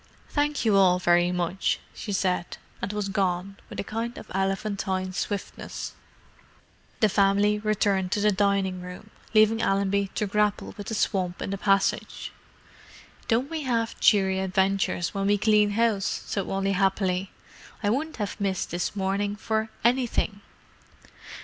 "Thank 0.29 0.65
you 0.65 0.75
all 0.77 0.97
very 0.97 1.31
much," 1.31 1.79
she 1.93 2.11
said—and 2.11 2.91
was 2.91 3.07
gone, 3.07 3.57
with 3.69 3.79
a 3.79 3.83
kind 3.83 4.17
of 4.17 4.31
elephantine 4.33 5.13
swiftness. 5.13 5.93
The 7.01 7.07
family 7.07 7.59
returned 7.59 8.11
to 8.13 8.19
the 8.19 8.31
dining 8.31 8.81
room, 8.81 9.11
leaving 9.35 9.61
Allenby 9.61 10.07
to 10.15 10.25
grapple 10.25 10.73
with 10.75 10.87
the 10.87 10.95
swamp 10.95 11.39
in 11.39 11.51
the 11.51 11.57
passage. 11.59 12.31
"Don't 13.27 13.51
we 13.51 13.61
have 13.61 13.99
cheery 13.99 14.39
adventures 14.39 15.13
when 15.13 15.27
we 15.27 15.37
clean 15.37 15.69
house!" 15.69 16.23
said 16.25 16.47
Wally 16.47 16.71
happily. 16.71 17.29
"I 17.83 17.91
wouldn't 17.91 18.17
have 18.17 18.41
missed 18.41 18.71
this 18.71 18.95
morning 18.95 19.35
for 19.35 19.69
anything." 19.83 20.41